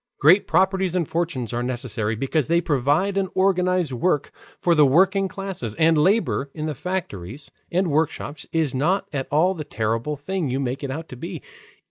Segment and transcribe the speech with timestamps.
[0.19, 5.27] Great properties and fortunes are necessary, because they provide and organize work for the working
[5.27, 5.75] classes.
[5.75, 10.59] And labor in the factories and workshops is not at all the terrible thing you
[10.59, 11.43] make it out to be.